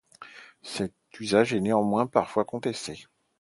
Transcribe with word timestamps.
Cet 0.63 0.95
usage 1.19 1.53
est 1.53 1.59
néanmoins 1.59 2.07
parfois 2.07 2.43
contesté. 2.43 3.05